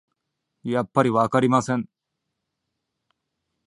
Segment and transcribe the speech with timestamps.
[0.63, 1.87] やっぱりわかりません